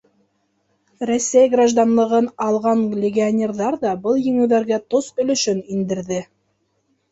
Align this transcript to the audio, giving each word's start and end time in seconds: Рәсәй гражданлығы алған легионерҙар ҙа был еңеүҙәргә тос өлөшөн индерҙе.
Рәсәй 1.09 1.51
гражданлығы 1.55 2.21
алған 2.47 2.81
легионерҙар 3.05 3.79
ҙа 3.85 3.93
был 4.09 4.19
еңеүҙәргә 4.31 4.83
тос 4.95 5.13
өлөшөн 5.27 5.63
индерҙе. 5.79 6.23